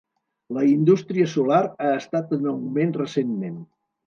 [0.55, 3.63] La indústria solar ha estat en augment recentment.